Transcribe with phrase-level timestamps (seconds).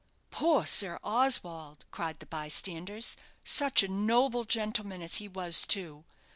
[0.31, 3.15] "Poor Sir Oswald!" cried the bystanders.
[3.43, 6.05] "Such a noble gentleman as he was, too.